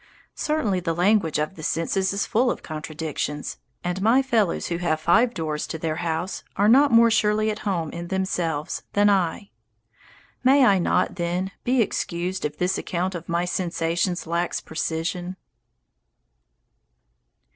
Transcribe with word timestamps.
Certainly 0.33 0.79
the 0.79 0.95
language 0.95 1.37
of 1.37 1.53
the 1.53 1.61
senses 1.61 2.11
is 2.11 2.25
full 2.25 2.49
of 2.49 2.63
contradictions, 2.63 3.59
and 3.83 4.01
my 4.01 4.23
fellows 4.23 4.65
who 4.65 4.77
have 4.79 4.99
five 4.99 5.35
doors 5.35 5.67
to 5.67 5.77
their 5.77 5.97
house 5.97 6.43
are 6.55 6.67
not 6.67 6.91
more 6.91 7.11
surely 7.11 7.51
at 7.51 7.59
home 7.69 7.91
in 7.91 8.07
themselves 8.07 8.81
than 8.93 9.11
I. 9.11 9.51
May 10.43 10.65
I 10.65 10.79
not, 10.79 11.17
then, 11.17 11.51
be 11.63 11.83
excused 11.83 12.45
if 12.45 12.57
this 12.57 12.79
account 12.79 13.13
of 13.13 13.29
my 13.29 13.45
sensations 13.45 14.25
lacks 14.25 14.59
precision? 14.59 15.35